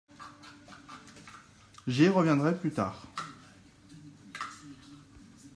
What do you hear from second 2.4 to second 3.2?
plus tard.